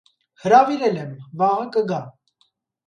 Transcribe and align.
Հրավիրել 0.45 0.97
եմ, 1.03 1.13
վաղը 1.43 1.71
կգա: 1.79 2.03